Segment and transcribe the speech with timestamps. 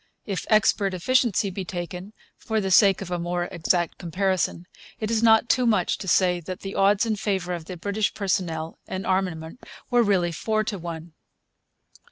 [0.25, 4.65] If expert efficiency be taken, for the sake of a more exact comparison,
[4.99, 8.11] it is not too much to say that the odds in favour of the British
[8.15, 9.61] personnel and armament
[9.91, 11.13] were really four to one.